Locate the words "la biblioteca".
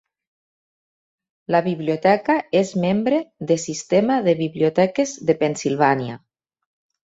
1.55-2.39